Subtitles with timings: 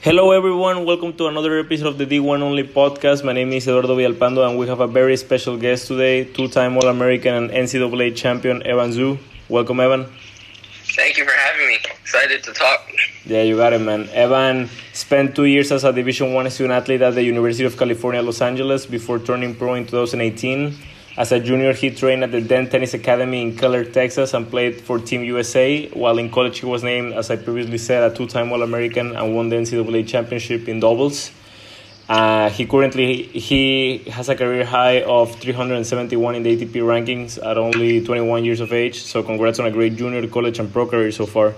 [0.00, 0.84] Hello, everyone.
[0.84, 3.24] Welcome to another episode of the D1 Only podcast.
[3.24, 6.76] My name is Eduardo Villalpando, and we have a very special guest today two time
[6.76, 9.18] All American and NCAA champion, Evan Zhu.
[9.48, 10.06] Welcome, Evan.
[10.94, 11.78] Thank you for having me.
[12.00, 12.88] Excited to talk.
[13.24, 14.08] Yeah, you got it, man.
[14.10, 18.22] Evan spent two years as a Division One student athlete at the University of California,
[18.22, 20.76] Los Angeles, before turning pro in 2018.
[21.18, 24.80] As a junior, he trained at the Dent Tennis Academy in Keller, Texas, and played
[24.80, 25.88] for Team USA.
[25.88, 29.48] While in college, he was named, as I previously said, a two-time All-American and won
[29.48, 31.32] the NCAA championship in doubles.
[32.08, 37.58] Uh, he currently he has a career high of 371 in the ATP rankings at
[37.58, 39.02] only 21 years of age.
[39.02, 41.52] So congrats on a great junior, college, and pro career so far.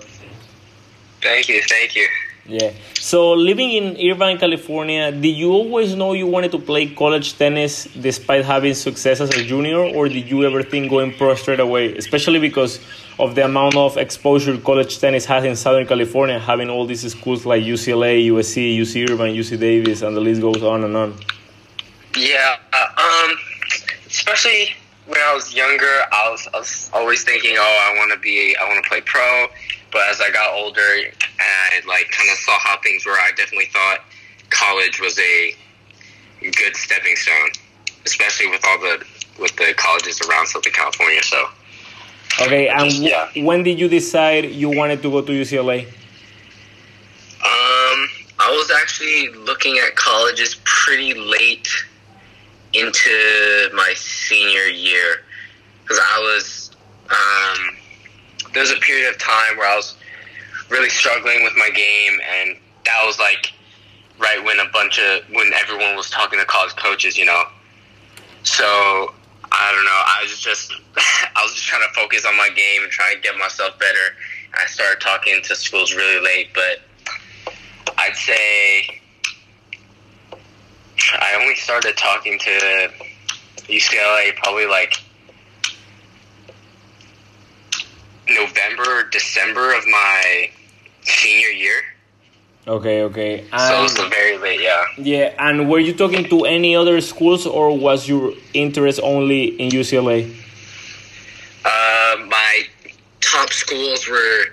[1.20, 2.08] Thank you, thank you.
[2.46, 2.72] Yeah.
[2.94, 7.84] So living in Irvine, California, did you always know you wanted to play college tennis
[7.84, 11.96] despite having success as a junior, or did you ever think going pro straight away?
[11.96, 12.80] Especially because
[13.18, 17.46] of the amount of exposure college tennis has in Southern California, having all these schools
[17.46, 21.14] like UCLA, USC, UC Irvine, UC Davis, and the list goes on and on.
[22.16, 22.56] Yeah.
[22.72, 23.36] Uh, um.
[24.06, 24.74] Especially
[25.06, 28.56] when I was younger, I was, I was always thinking, oh, I want to be,
[28.60, 29.46] I want to play pro
[29.92, 33.30] but as I got older and I like kind of saw how things were, I
[33.36, 34.00] definitely thought
[34.50, 35.54] college was a
[36.42, 37.50] good stepping stone,
[38.06, 39.04] especially with all the
[39.38, 41.22] with the colleges around Southern California.
[41.22, 41.48] So.
[42.42, 43.28] Okay, and yeah.
[43.36, 45.86] when did you decide you wanted to go to UCLA?
[47.42, 48.08] Um,
[48.38, 51.68] I was actually looking at colleges pretty late
[52.72, 55.22] into my senior year
[55.82, 56.70] because I was
[57.10, 57.76] um,
[58.52, 59.96] there was a period of time where I was
[60.68, 63.52] really struggling with my game, and that was like
[64.18, 67.44] right when a bunch of when everyone was talking to college coaches, you know.
[68.42, 69.14] So
[69.52, 69.90] I don't know.
[69.90, 73.20] I was just I was just trying to focus on my game and try to
[73.20, 74.16] get myself better.
[74.54, 76.80] I started talking to schools really late, but
[77.98, 79.00] I'd say
[81.18, 82.90] I only started talking to
[83.68, 84.94] UCLA probably like
[88.40, 90.50] November, December of my
[91.02, 91.80] senior year.
[92.66, 93.46] Okay, okay.
[93.52, 94.84] And so it's very late, yeah.
[94.98, 99.70] Yeah, and were you talking to any other schools, or was your interest only in
[99.70, 100.30] UCLA?
[101.64, 102.62] Uh, my
[103.20, 104.44] top schools were.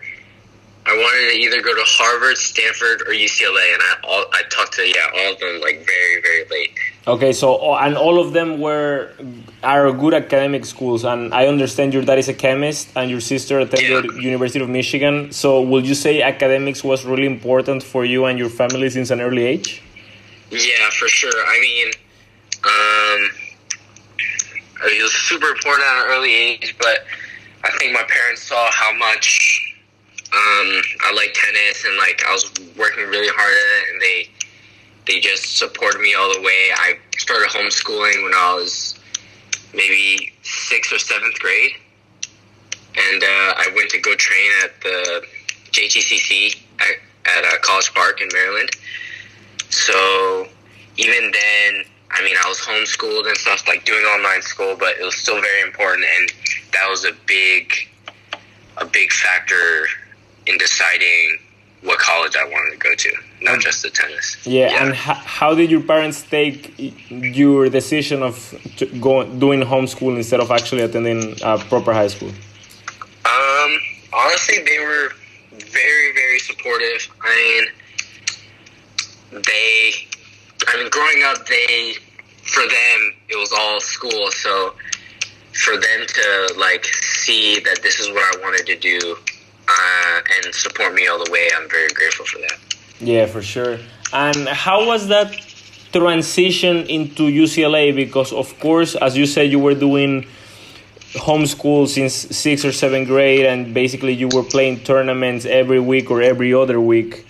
[0.88, 4.74] I wanted to either go to Harvard, Stanford, or UCLA, and I all I talked
[4.74, 6.80] to yeah all of them like very very late.
[7.06, 9.12] Okay, so and all of them were
[9.64, 13.60] are good academic schools, and I understand your dad is a chemist and your sister
[13.60, 14.22] attended yeah.
[14.32, 15.32] University of Michigan.
[15.34, 19.20] So, would you say academics was really important for you and your family since an
[19.20, 19.82] early age?
[20.52, 21.40] Yeah, for sure.
[21.46, 21.88] I mean,
[22.64, 23.20] um,
[24.88, 27.06] it was super important at an early age, but
[27.66, 29.67] I think my parents saw how much
[30.38, 34.30] um, I like tennis and like I was working really hard at it, and they
[35.08, 36.70] they just supported me all the way.
[36.76, 39.00] I started homeschooling when I was
[39.74, 41.72] maybe sixth or seventh grade,
[42.98, 45.26] and uh, I went to go train at the
[45.72, 48.70] JTCC at, at uh, College Park in Maryland.
[49.70, 50.48] So
[50.98, 55.04] even then, I mean, I was homeschooled and stuff, like doing online school, but it
[55.04, 56.32] was still very important, and
[56.74, 57.74] that was a big,
[58.78, 59.88] a big factor
[60.48, 61.40] in deciding
[61.84, 64.38] what college I wanted to go to, not just the tennis.
[64.46, 64.84] Yeah, yeah.
[64.84, 66.74] and h- how did your parents take
[67.10, 68.36] your decision of
[69.00, 72.30] going doing homeschool instead of actually attending a proper high school?
[73.26, 73.80] Um,
[74.12, 75.12] honestly, they were
[75.52, 77.08] very, very supportive.
[77.22, 77.30] I
[79.32, 79.92] mean, they,
[80.68, 81.96] I mean, growing up, they,
[82.44, 84.32] for them, it was all school.
[84.32, 84.74] So
[85.54, 89.18] for them to like see that this is what I wanted to do
[89.68, 91.50] uh, and support me all the way.
[91.56, 92.58] I'm very grateful for that.
[93.00, 93.78] Yeah, for sure.
[94.14, 95.32] And how was that
[95.92, 97.96] transition into UCLA?
[97.96, 100.26] Because of course, as you said, you were doing
[101.14, 106.22] homeschool since sixth or seventh grade, and basically you were playing tournaments every week or
[106.22, 107.26] every other week,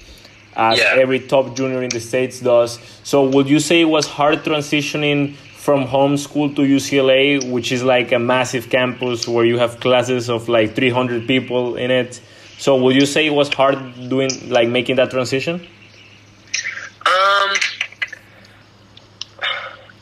[0.56, 0.96] as yeah.
[0.96, 2.80] every top junior in the states does.
[3.04, 5.36] So, would you say it was hard transitioning
[5.68, 10.48] from homeschool to UCLA, which is like a massive campus where you have classes of
[10.48, 12.22] like 300 people in it.
[12.58, 13.78] So would you say it was hard
[14.08, 15.56] doing like making that transition?
[15.56, 17.50] Um,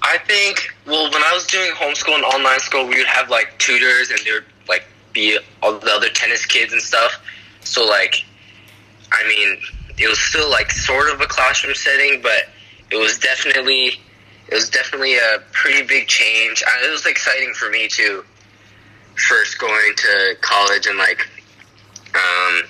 [0.03, 3.57] I think well when I was doing homeschool and online school, we would have like
[3.57, 7.11] tutors and there would like be all the other tennis kids and stuff.
[7.61, 8.23] So like,
[9.11, 9.57] I mean,
[9.97, 12.49] it was still like sort of a classroom setting, but
[12.91, 13.99] it was definitely
[14.47, 16.63] it was definitely a pretty big change.
[16.83, 18.23] It was exciting for me too.
[19.27, 21.27] First going to college and like
[22.13, 22.61] um,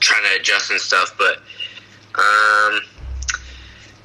[0.00, 1.38] trying to adjust and stuff, but
[2.16, 2.80] um,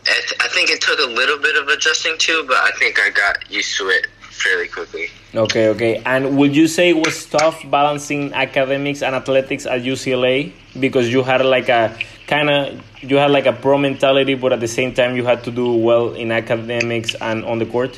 [0.08, 2.46] I, th- I think it took a little bit of adjusting too.
[2.48, 5.08] but I think I got used to it fairly quickly.
[5.36, 6.02] Okay, okay.
[6.06, 11.22] And would you say it was tough balancing academics and athletics at UCLA because you
[11.22, 11.96] had like a
[12.30, 15.44] kind of you had like a pro mentality, but at the same time you had
[15.44, 17.98] to do well in academics and on the court?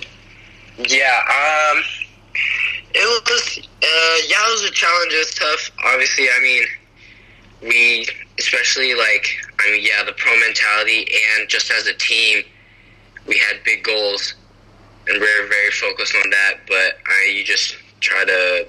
[0.78, 1.84] Yeah, um,
[2.94, 5.14] it was uh, yeah, it was a challenge.
[5.14, 5.72] It was tough.
[5.86, 6.64] Obviously, I mean,
[7.62, 8.08] we
[8.40, 9.28] especially like
[9.60, 11.06] I mean, yeah, the pro mentality
[11.36, 12.44] and just as a team,
[13.28, 14.36] we had big goals
[15.08, 16.54] and we are very focused on that.
[16.68, 18.66] But I, you just try to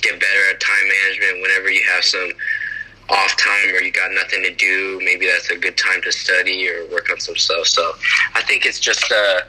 [0.00, 2.32] get better at time management whenever you have some
[3.08, 5.00] off time or you got nothing to do.
[5.04, 7.66] Maybe that's a good time to study or work on some stuff.
[7.66, 7.92] So
[8.34, 9.44] I think it's just a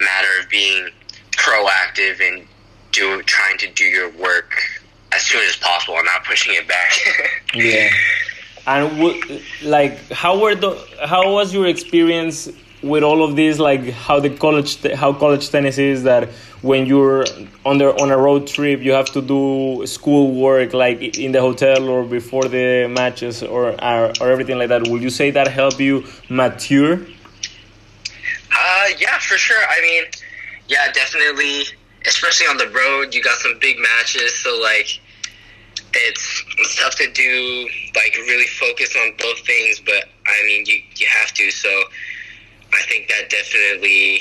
[0.00, 0.88] matter of being
[1.32, 2.46] proactive and
[2.92, 4.54] do trying to do your work
[5.12, 6.92] as soon as possible and not pushing it back.
[7.54, 7.90] yeah.
[8.66, 10.76] And w- like, how were the
[11.06, 12.48] how was your experience
[12.82, 13.58] with all of this?
[13.58, 16.28] Like, how the college how college tennis is that
[16.62, 17.24] when you're
[17.64, 21.40] on the on a road trip, you have to do school work like in the
[21.40, 24.88] hotel or before the matches or or, or everything like that.
[24.88, 27.00] Would you say that help you mature?
[28.52, 29.62] Uh, yeah, for sure.
[29.68, 30.04] I mean,
[30.68, 31.64] yeah, definitely.
[32.06, 35.00] Especially on the road, you got some big matches, so like
[35.92, 39.80] it's, it's tough to do like really focus on both things.
[39.80, 41.50] But I mean, you you have to.
[41.50, 41.68] So
[42.72, 44.20] I think that definitely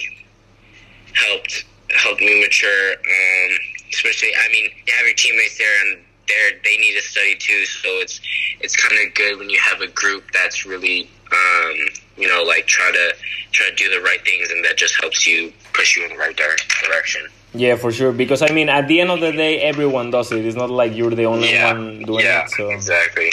[1.13, 1.65] helped
[1.95, 2.93] helped me mature.
[2.93, 3.57] Um,
[3.91, 7.65] especially, I mean, you have your teammates there, and they they need to study too.
[7.65, 8.21] So it's
[8.61, 11.75] it's kind of good when you have a group that's really um,
[12.17, 13.15] you know like try to
[13.51, 16.17] try to do the right things, and that just helps you push you in the
[16.17, 17.27] right direction.
[17.53, 18.11] Yeah, for sure.
[18.11, 20.45] Because I mean, at the end of the day, everyone does it.
[20.45, 21.73] It's not like you're the only yeah.
[21.73, 22.49] one doing yeah, it.
[22.51, 23.31] So exactly.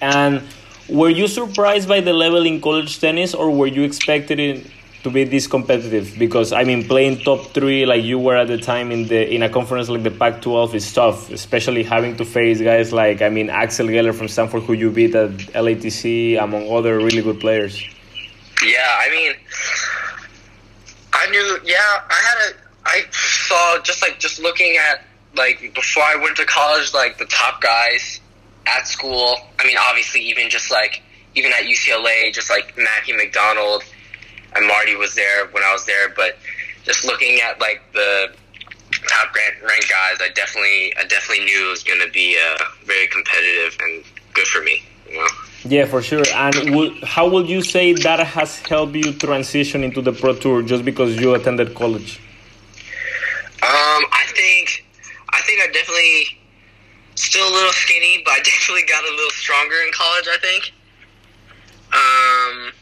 [0.00, 0.42] And
[0.88, 4.66] were you surprised by the level in college tennis, or were you expected it
[5.04, 6.16] to be this competitive?
[6.18, 9.42] Because I mean, playing top three like you were at the time in the in
[9.42, 13.50] a conference like the Pac-12 is tough, especially having to face guys like I mean
[13.50, 17.80] Axel Geller from Stanford, who you beat at LATC, among other really good players.
[18.64, 19.32] Yeah, I mean,
[21.12, 21.58] I knew.
[21.64, 22.56] Yeah, I had a.
[22.86, 25.04] I saw just like just looking at
[25.36, 28.20] like before I went to college, like the top guys
[28.66, 29.36] at school.
[29.58, 31.02] I mean, obviously, even just like
[31.34, 33.84] even at UCLA, just like Matthew McDonald
[34.54, 36.08] and Marty was there when I was there.
[36.10, 36.36] But
[36.84, 38.34] just looking at like the
[39.08, 42.64] top ranked rank guys, I definitely I definitely knew it was going to be uh,
[42.84, 44.82] very competitive and good for me.
[45.08, 45.28] You know.
[45.66, 46.24] Yeah, for sure.
[46.34, 50.62] And would, how would you say that has helped you transition into the pro tour
[50.62, 52.20] just because you attended college?
[53.62, 54.84] Um, I think
[55.30, 56.38] I think I definitely
[57.14, 60.28] still a little skinny, but I definitely got a little stronger in college.
[60.30, 60.72] I think.
[61.94, 62.72] Um,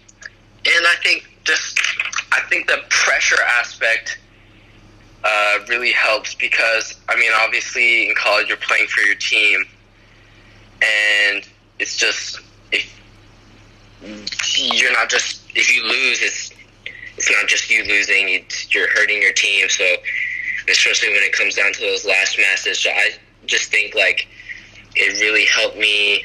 [0.65, 1.81] and I think just
[2.33, 4.19] I think the pressure aspect
[5.25, 9.63] uh, really helps because I mean, obviously in college you're playing for your team,
[10.83, 11.47] and
[11.79, 12.41] it's just
[12.73, 13.01] if
[14.57, 16.51] you're not just if you lose, it's
[17.17, 19.69] it's not just you losing; it's, you're hurting your team.
[19.69, 19.85] So
[20.69, 22.87] especially when it comes down to those last matches.
[22.89, 23.13] I
[23.47, 24.29] just think like
[24.95, 26.25] it really helped me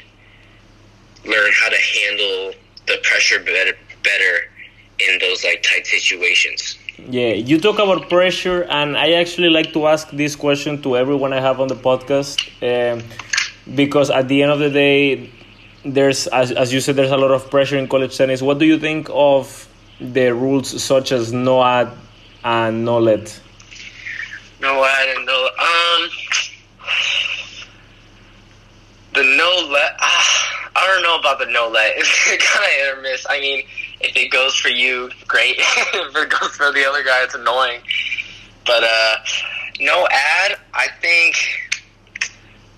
[1.24, 2.52] learn how to handle
[2.86, 4.50] the pressure better, better
[4.98, 6.78] in those like tight situations.
[7.08, 11.32] Yeah, you talk about pressure, and I actually like to ask this question to everyone
[11.32, 13.04] I have on the podcast, um,
[13.74, 15.30] because at the end of the day,
[15.84, 18.42] there's as as you said, there's a lot of pressure in college tennis.
[18.42, 19.68] What do you think of
[20.00, 21.88] the rules such as no ad
[22.42, 23.40] and no let?
[24.60, 25.48] No, I didn't know.
[25.60, 26.10] Um,
[29.14, 29.96] the no let.
[30.00, 31.94] Uh, I don't know about the no let.
[31.96, 33.26] It's kind of hit or miss.
[33.28, 33.64] I mean,
[34.00, 35.56] if it goes for you, great.
[35.58, 37.80] if it goes for the other guy, it's annoying.
[38.64, 39.16] But uh,
[39.80, 40.58] no ad.
[40.74, 41.36] I think.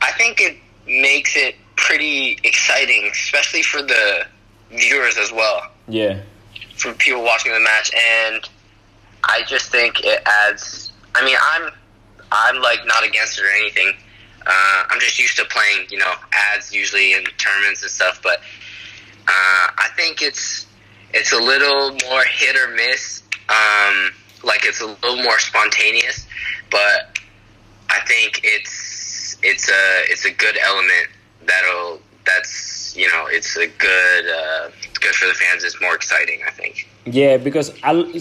[0.03, 4.25] I think it makes it pretty exciting, especially for the
[4.71, 5.71] viewers as well.
[5.89, 6.23] Yeah.
[6.77, 8.49] For people watching the match, and
[9.25, 11.73] I just think it adds I mean, I'm
[12.33, 13.95] I'm like not against it or anything.
[14.47, 18.21] Uh, I'm just used to playing, you know, ads usually in tournaments and stuff.
[18.23, 18.39] But
[19.29, 20.67] uh, I think it's
[21.13, 23.23] it's a little more hit or miss.
[23.49, 24.11] Um,
[24.43, 26.27] like it's a little more spontaneous,
[26.71, 27.19] but
[27.91, 31.09] I think it's it's a it's a good element
[31.47, 34.71] that'll that's you know it's a good uh,
[35.01, 35.65] good for the fans.
[35.65, 36.89] It's more exciting, I think.
[37.05, 37.73] Yeah, because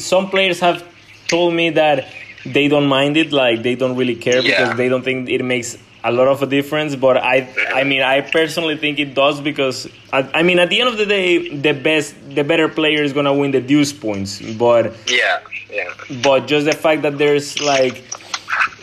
[0.03, 0.83] some players have
[1.27, 2.07] told me that
[2.45, 4.61] they don't mind it like they don't really care Yeah.
[4.63, 8.01] because they don't think it makes a lot of a difference, but I I mean
[8.01, 11.49] I personally think it does because I, I mean at the end of the day
[11.55, 15.41] the best the better player is gonna win the deuce points, but yeah,
[15.71, 15.93] yeah.
[16.23, 18.03] But just the fact that there's like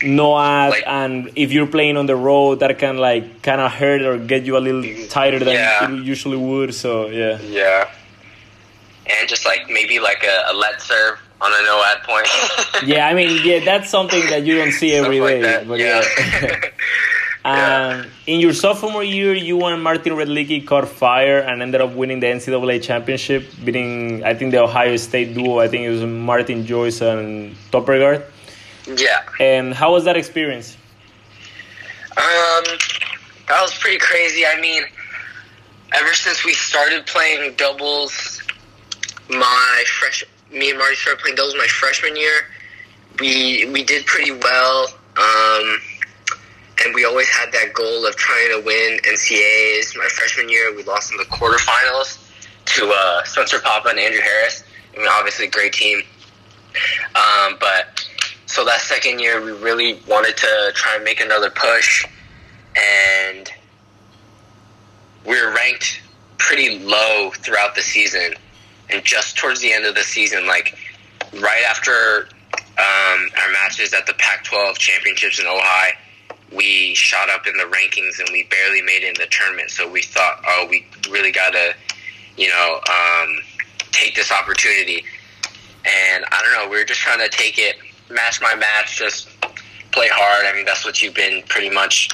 [0.03, 3.71] no ad like, and if you're playing on the road that can like kind of
[3.71, 5.89] hurt or get you a little tighter than yeah.
[5.89, 6.73] you usually would.
[6.73, 7.39] So yeah.
[7.41, 7.89] Yeah.
[9.09, 12.87] And just like maybe like a, a let serve on a no ad point.
[12.87, 15.57] yeah, I mean, yeah, that's something that you don't see every day.
[15.59, 16.03] Like but yeah.
[16.41, 16.59] yeah.
[17.55, 18.05] yeah.
[18.25, 22.27] in your sophomore year, you and Martin Redlicki caught fire and ended up winning the
[22.27, 25.59] NCAA championship, beating I think the Ohio State duo.
[25.59, 28.23] I think it was Martin Joyce and Torpegaard.
[28.95, 29.23] Yeah.
[29.39, 30.77] And how was that experience?
[32.17, 32.63] Um,
[33.47, 34.45] that was pretty crazy.
[34.45, 34.83] I mean,
[35.93, 38.41] ever since we started playing doubles,
[39.29, 42.47] my fresh me and Marty started playing doubles my freshman year.
[43.19, 44.87] We we did pretty well,
[45.17, 45.81] um,
[46.83, 49.97] and we always had that goal of trying to win NCAAs.
[49.97, 52.23] My freshman year, we lost in the quarterfinals
[52.65, 54.63] to uh, Spencer Papa and Andrew Harris.
[54.93, 56.01] I mean, obviously, great team.
[57.15, 58.05] Um, but
[58.45, 62.05] so that second year, we really wanted to try and make another push,
[62.75, 63.51] and
[65.25, 66.01] we were ranked
[66.37, 68.33] pretty low throughout the season
[68.89, 70.77] and just towards the end of the season, like
[71.33, 72.29] right after
[72.77, 75.89] um, our matches at the Pac-12 championships in Ojai,
[76.53, 79.69] we shot up in the rankings and we barely made it in the tournament.
[79.69, 81.73] So we thought, oh, we really got to,
[82.37, 83.39] you know, um,
[83.91, 85.03] take this opportunity.
[85.85, 87.77] And I don't know, we were just trying to take it
[88.09, 89.29] match my match, just
[89.91, 90.45] play hard.
[90.45, 92.09] I mean, that's what you've been pretty much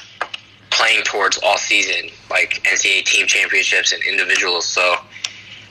[0.70, 4.66] playing towards all season, like NCAA team championships and individuals.
[4.66, 4.96] So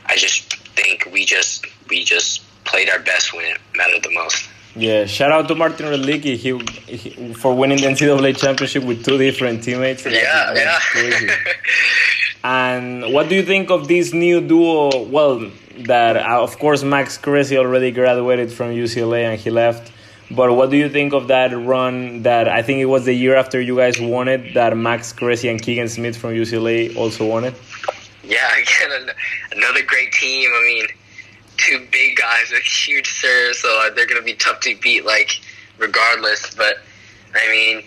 [0.06, 4.48] I just think we just we just played our best when it mattered the most.
[4.76, 9.18] Yeah, shout out to Martin Redlicki he, he, for winning the NCAA championship with two
[9.18, 10.06] different teammates.
[10.06, 10.80] Yeah, yeah.
[12.44, 15.04] and what do you think of this new duo?
[15.04, 15.52] Well,
[15.86, 19.92] that uh, of course Max Cressy already graduated from UCLA and he left.
[20.32, 22.24] But what do you think of that run?
[22.24, 24.56] That I think it was the year after you guys won it.
[24.56, 27.54] That Max Cressy and Keegan Smith from UCLA also won it
[28.24, 29.10] yeah, again,
[29.56, 30.50] another great team.
[30.54, 30.88] I mean,
[31.64, 35.06] two big guys with huge serves, so uh, they're going to be tough to beat,
[35.06, 35.40] like
[35.78, 36.54] regardless.
[36.56, 36.78] But
[37.36, 37.84] I mean,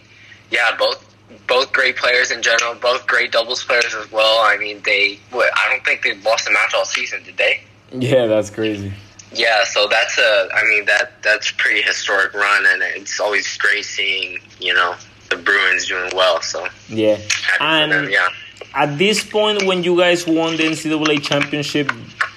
[0.50, 1.02] yeah, both
[1.46, 4.40] both great players in general, both great doubles players as well.
[4.40, 7.60] I mean, they what, I don't think they lost a match all season, did they?
[7.92, 8.92] Yeah, that's crazy.
[9.32, 13.84] Yeah, so that's a I mean that that's pretty historic run, and it's always great
[13.84, 14.94] seeing you know
[15.30, 16.40] the Bruins doing well.
[16.40, 17.18] So yeah,
[17.60, 18.28] and them, yeah
[18.76, 21.90] at this point when you guys won the NCAA championship,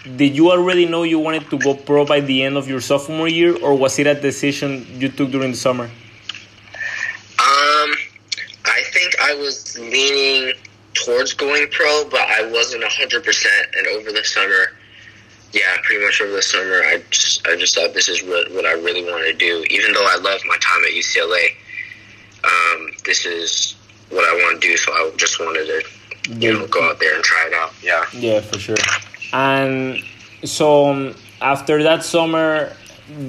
[0.03, 3.27] did you already know you wanted to go pro by the end of your sophomore
[3.27, 5.85] year, or was it a decision you took during the summer?
[5.85, 7.91] Um,
[8.65, 10.53] I think I was leaning
[10.93, 13.67] towards going pro, but I wasn't hundred percent.
[13.77, 14.71] And over the summer,
[15.51, 18.65] yeah, pretty much over the summer, I just I just thought this is what what
[18.65, 19.65] I really want to do.
[19.69, 21.55] Even though I love my time at UCLA,
[22.43, 23.75] um, this is
[24.09, 24.77] what I want to do.
[24.77, 25.83] So I just wanted to
[26.37, 27.73] you know, go out there and try it out.
[27.81, 28.05] Yeah.
[28.13, 28.75] Yeah, for sure.
[29.33, 30.03] And
[30.43, 32.73] so um, after that summer,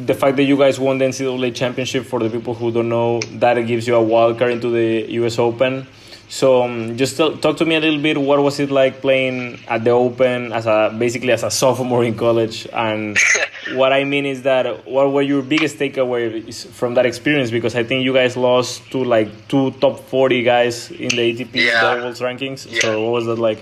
[0.05, 3.21] the fact that you guys won the NCAA championship, for the people who don't know,
[3.39, 5.39] that gives you a wild card into the U.S.
[5.39, 5.87] Open.
[6.31, 8.17] So um, just talk to me a little bit.
[8.17, 12.15] What was it like playing at the Open as a basically as a sophomore in
[12.17, 12.69] college?
[12.73, 13.19] And
[13.73, 17.51] what I mean is that what were your biggest takeaways from that experience?
[17.51, 21.55] Because I think you guys lost to like two top forty guys in the ATP
[21.55, 21.81] yeah.
[21.81, 22.71] doubles rankings.
[22.71, 22.81] Yeah.
[22.81, 23.59] So what was that like?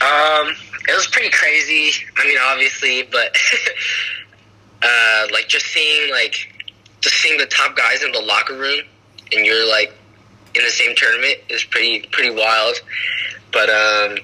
[0.00, 0.54] Um,
[0.90, 1.92] it was pretty crazy.
[2.16, 3.36] I mean, obviously, but
[4.82, 6.34] uh, like just seeing like
[7.00, 8.80] just seeing the top guys in the locker room,
[9.32, 9.92] and you're like
[10.54, 12.74] in the same tournament is pretty pretty wild.
[13.52, 14.18] But um,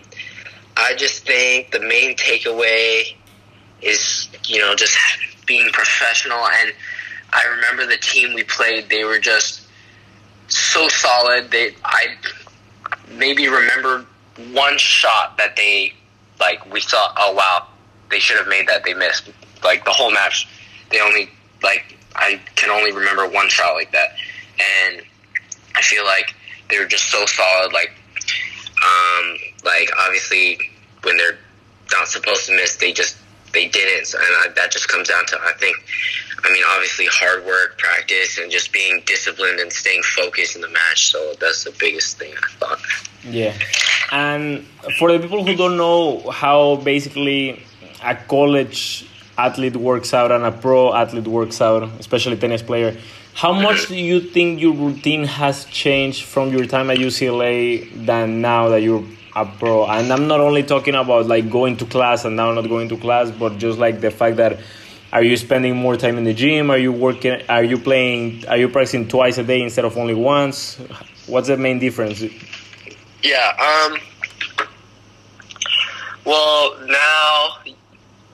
[0.76, 3.14] I just think the main takeaway
[3.80, 4.96] is you know just
[5.46, 6.38] being professional.
[6.38, 6.72] And
[7.32, 9.68] I remember the team we played; they were just
[10.48, 11.52] so solid.
[11.52, 12.16] They I
[13.08, 14.04] maybe remember
[14.52, 15.92] one shot that they
[16.40, 17.66] like we thought, oh wow,
[18.10, 18.84] they should have made that.
[18.84, 19.30] They missed
[19.64, 20.48] like the whole match.
[20.90, 21.30] They only
[21.62, 24.10] like I can only remember one shot like that,
[24.58, 25.02] and
[25.74, 26.34] I feel like
[26.70, 27.72] they were just so solid.
[27.72, 27.92] Like,
[28.82, 30.58] um, like obviously
[31.02, 31.38] when they're
[31.92, 33.16] not supposed to miss, they just
[33.56, 35.76] they didn't, and I, that just comes down to I think.
[36.44, 40.68] I mean, obviously, hard work, practice, and just being disciplined and staying focused in the
[40.68, 41.10] match.
[41.10, 42.80] So that's the biggest thing I thought.
[43.24, 43.54] Yeah,
[44.12, 44.64] and
[44.98, 47.64] for the people who don't know how basically
[48.04, 49.08] a college
[49.38, 52.96] athlete works out and a pro athlete works out, especially tennis player.
[53.34, 53.62] How mm-hmm.
[53.62, 58.68] much do you think your routine has changed from your time at UCLA than now
[58.70, 59.04] that you're
[59.36, 59.86] a pro?
[59.86, 62.96] And I'm not only talking about like going to class and now not going to
[62.96, 64.58] class, but just like the fact that
[65.12, 66.70] are you spending more time in the gym?
[66.70, 67.40] Are you working?
[67.48, 68.46] Are you playing?
[68.48, 70.76] Are you practicing twice a day instead of only once?
[71.26, 72.24] What's the main difference?
[73.22, 73.88] Yeah.
[73.88, 73.98] Um.
[76.24, 77.58] Well, now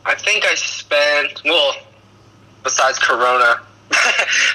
[0.06, 1.74] I think I spent well,
[2.64, 3.60] besides Corona,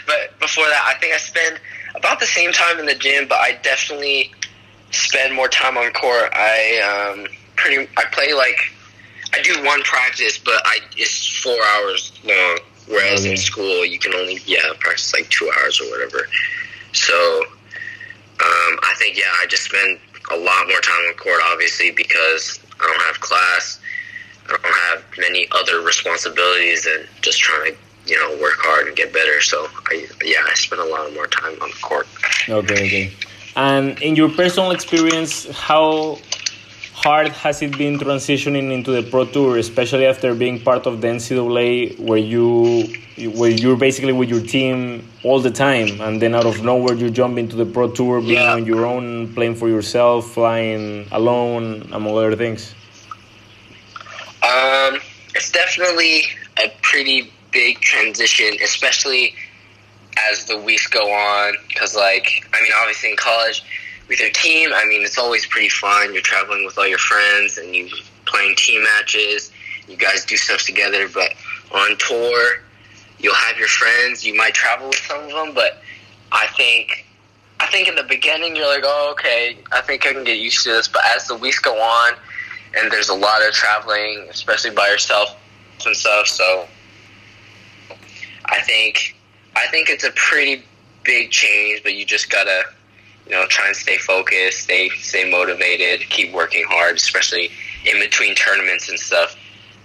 [0.07, 1.59] but before that, I think I spend
[1.95, 3.27] about the same time in the gym.
[3.27, 4.31] But I definitely
[4.91, 6.29] spend more time on court.
[6.33, 8.57] I um pretty I play like
[9.33, 12.59] I do one practice, but I it's four hours long.
[12.87, 13.31] Whereas Okay.
[13.31, 16.27] in school, you can only yeah practice like two hours or whatever.
[16.93, 17.43] So
[18.39, 19.99] um, I think yeah, I just spend
[20.31, 23.79] a lot more time on court, obviously, because I don't have class.
[24.47, 28.95] I don't have many other responsibilities than just trying to you know work hard and
[28.95, 29.41] get better.
[29.41, 32.07] So I yeah, I spend a lot more time on the court.
[32.47, 33.13] Okay, okay.
[33.57, 36.19] And in your personal experience, how
[36.93, 41.07] hard has it been transitioning into the pro tour, especially after being part of the
[41.07, 42.85] NCAA, where you
[43.33, 47.09] where you're basically with your team all the time, and then out of nowhere you
[47.09, 48.53] jump into the pro tour, being Yeah.
[48.53, 52.75] on your own, playing for yourself, flying alone, among other things.
[54.43, 54.99] Um,
[55.33, 56.25] it's definitely
[56.63, 59.33] a pretty big transition, especially
[60.29, 61.53] as the weeks go on.
[61.67, 63.63] Because, like, I mean, obviously in college
[64.07, 66.13] with your team, I mean, it's always pretty fun.
[66.13, 67.89] You're traveling with all your friends and you
[68.25, 69.51] playing team matches.
[69.87, 71.07] You guys do stuff together.
[71.07, 71.33] But
[71.73, 72.61] on tour,
[73.19, 74.25] you'll have your friends.
[74.25, 75.81] You might travel with some of them, but
[76.31, 77.05] I think.
[77.59, 80.63] I think in the beginning you're like, oh, okay, I think I can get used
[80.65, 80.87] to this.
[80.87, 82.13] But as the weeks go on,
[82.75, 85.35] and there's a lot of traveling, especially by yourself
[85.83, 86.27] and stuff.
[86.27, 86.67] So
[88.45, 89.16] I think
[89.57, 90.63] I think it's a pretty
[91.03, 92.63] big change, but you just gotta
[93.25, 97.49] you know try and stay focused, stay stay motivated, keep working hard, especially
[97.85, 99.35] in between tournaments and stuff.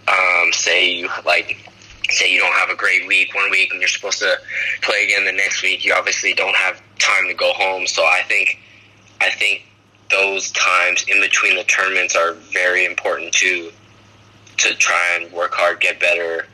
[0.08, 1.70] Um, say you like
[2.10, 4.36] say you don't have a great week one week and you're supposed to
[4.82, 7.86] play again the next week, you obviously don't have time to go home.
[7.86, 8.58] So I think
[9.20, 9.64] I think
[10.10, 13.72] those times in between the tournaments are very important to
[14.58, 16.46] to try and work hard, get better,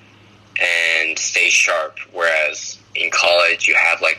[0.60, 1.98] and stay sharp.
[2.12, 4.18] Whereas in college, you have like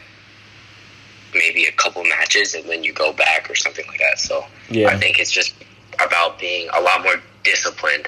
[1.34, 4.20] maybe a couple matches and then you go back or something like that.
[4.20, 4.90] So Yeah.
[4.90, 5.54] I think it's just
[6.04, 8.08] about being a lot more disciplined.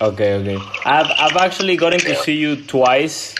[0.00, 0.58] Okay, okay.
[0.86, 3.34] I've I've actually gotten to see you twice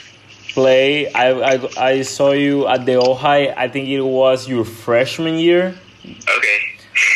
[0.52, 1.10] play.
[1.12, 3.54] I I, I saw you at the Ojai.
[3.56, 5.74] I think it was your freshman year.
[6.04, 6.58] Okay.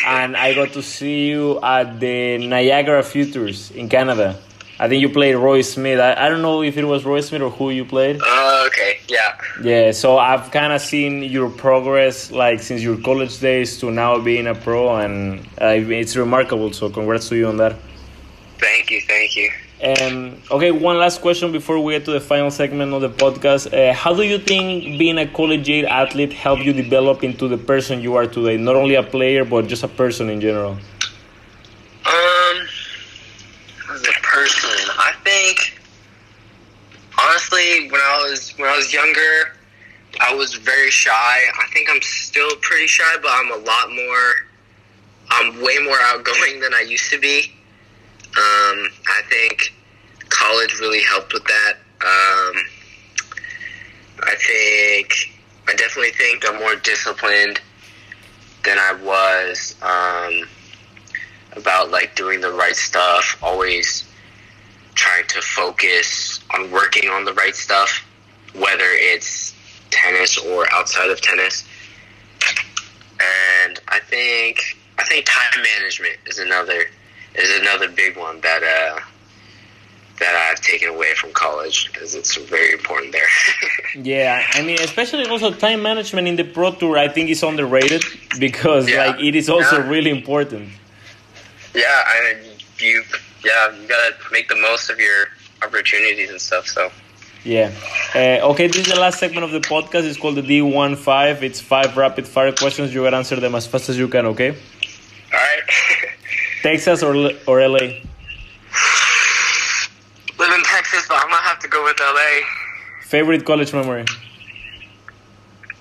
[0.05, 4.37] and I got to see you at the Niagara Futures in Canada.
[4.79, 5.99] I think you played Roy Smith.
[5.99, 8.19] I, I don't know if it was Roy Smith or who you played.
[8.21, 8.99] Uh, okay.
[9.07, 9.37] Yeah.
[9.63, 14.19] Yeah, so I've kind of seen your progress, like since your college days to now
[14.19, 16.73] being a pro, and uh, it's remarkable.
[16.73, 17.77] So congrats to you on that.
[18.57, 19.01] Thank you.
[19.01, 19.49] Thank you.
[19.83, 23.71] Um, okay, one last question before we get to the final segment of the podcast.
[23.71, 28.01] Uh, how do you think being a collegiate athlete helped you develop into the person
[28.01, 28.57] you are today?
[28.57, 30.71] Not only a player, but just a person in general.
[32.05, 32.67] Um,
[33.91, 35.77] as a person, I think
[37.19, 39.53] honestly, when I was when I was younger,
[40.21, 41.11] I was very shy.
[41.11, 44.33] I think I'm still pretty shy, but I'm a lot more.
[45.29, 47.51] I'm way more outgoing than I used to be.
[48.37, 48.77] Um,
[49.07, 49.73] I think
[50.29, 51.73] college really helped with that.
[52.01, 52.55] Um,
[54.23, 55.13] I think
[55.67, 57.59] I definitely think I'm more disciplined
[58.63, 59.75] than I was.
[59.81, 60.47] Um,
[61.55, 64.03] about like doing the right stuff, always
[64.93, 68.04] trying to focus on working on the right stuff,
[68.57, 69.53] whether it's
[69.91, 71.65] tennis or outside of tennis.
[73.65, 76.85] And I think I think time management is another
[77.35, 78.99] is another big one that uh,
[80.19, 83.27] that I've taken away from college because it's very important there.
[83.97, 88.03] Yeah, I mean, especially also time management in the Pro Tour, I think is underrated
[88.39, 89.05] because Yeah.
[89.05, 89.87] like it is also Yeah.
[89.89, 90.69] really important.
[91.73, 93.03] yeah, I mean, you
[93.43, 95.27] yeah you gotta make the most of your
[95.63, 96.67] opportunities and stuff.
[96.67, 96.91] So.
[97.45, 97.71] Yeah.
[98.15, 100.03] Uh, okay, this is the last segment of the podcast.
[100.05, 101.43] It's called the D15.
[101.43, 102.93] It's five rapid fire questions.
[102.93, 104.25] You gotta answer them as fast as you can.
[104.27, 104.49] Okay.
[104.49, 104.55] All
[105.31, 105.61] right.
[106.63, 107.13] Texas or
[107.45, 107.77] or LA?
[110.39, 112.41] Live in Texas, but I'm gonna have to go with LA.
[113.03, 114.05] Favorite college memory?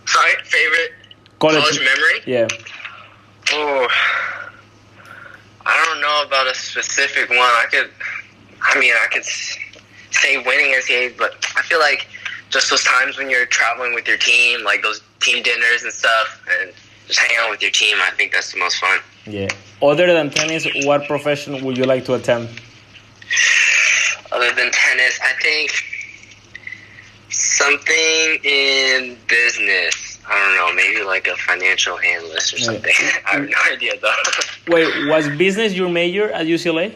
[0.06, 0.92] Sorry, favorite
[1.40, 1.62] College.
[1.62, 2.20] college memory?
[2.26, 2.46] Yeah.
[3.52, 3.88] Oh,
[5.66, 7.38] I don't know about a specific one.
[7.38, 7.90] I could,
[8.62, 9.24] I mean, I could
[10.14, 12.06] say winning NCAA, but I feel like
[12.50, 16.42] just those times when you're traveling with your team, like those team dinners and stuff,
[16.60, 16.72] and
[17.06, 19.00] just hanging out with your team, I think that's the most fun.
[19.26, 19.48] Yeah.
[19.82, 22.60] Other than tennis, what profession would you like to attempt?
[24.32, 25.72] Other than tennis, I think
[27.28, 30.18] something in business.
[30.26, 32.94] I don't know, maybe like a financial analyst or something.
[33.26, 34.14] I have no idea though.
[34.68, 36.94] Wait, was business your major at UCLA?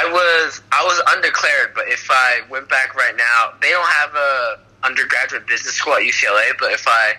[0.00, 4.14] I was I was undeclared, but if I went back right now, they don't have
[4.14, 6.52] a undergraduate business school at UCLA.
[6.58, 7.14] But if I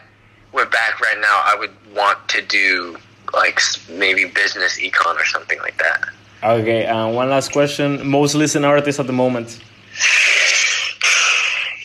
[0.52, 2.98] went back right now, I would want to do
[3.34, 6.10] like maybe business econ or something like that.
[6.44, 8.06] Okay, uh, one last question.
[8.08, 9.60] Most listened artist at the moment?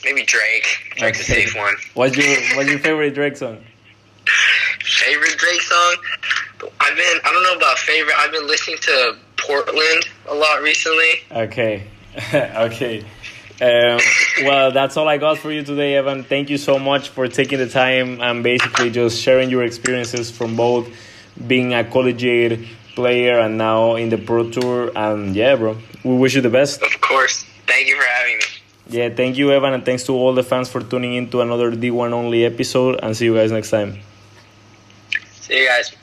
[0.02, 0.94] Maybe Drake.
[0.96, 1.42] Drake's okay.
[1.42, 1.74] a safe one.
[1.92, 3.58] What's your What's your favorite Drake song?
[4.80, 5.96] Favorite Drake song?
[6.80, 8.16] I've been I don't know about favorite.
[8.16, 11.10] I've been listening to Portland a lot recently.
[11.30, 11.86] Okay,
[12.34, 13.04] okay.
[13.60, 14.00] Um,
[14.42, 16.24] well, that's all I got for you today, Evan.
[16.24, 20.56] Thank you so much for taking the time and basically just sharing your experiences from
[20.56, 20.88] both
[21.46, 24.92] being a collegiate player and now in the Pro Tour.
[24.94, 26.82] And yeah, bro, we wish you the best.
[26.82, 27.44] Of course.
[27.66, 28.44] Thank you for having me.
[28.88, 31.72] Yeah, thank you, Evan, and thanks to all the fans for tuning in to another
[31.72, 33.00] D1 Only episode.
[33.02, 34.00] And see you guys next time.
[35.40, 35.94] See you guys.